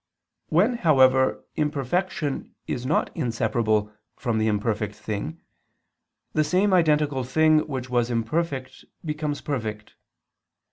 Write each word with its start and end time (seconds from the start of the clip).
When, 0.49 0.77
however, 0.77 1.45
imperfection 1.55 2.55
is 2.65 2.87
not 2.87 3.11
inseparable 3.15 3.93
from 4.15 4.39
the 4.39 4.47
imperfect 4.47 4.95
thing, 4.95 5.39
the 6.33 6.43
same 6.43 6.73
identical 6.73 7.23
thing 7.23 7.59
which 7.67 7.87
was 7.87 8.09
imperfect 8.09 8.83
becomes 9.05 9.41
perfect. 9.41 9.93